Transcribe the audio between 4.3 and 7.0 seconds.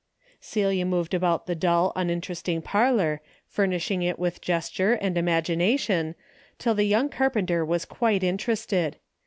gesture and imagination, till the